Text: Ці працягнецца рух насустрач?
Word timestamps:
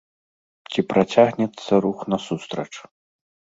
Ці 0.73 0.81
працягнецца 0.93 1.71
рух 1.87 1.99
насустрач? 2.15 2.69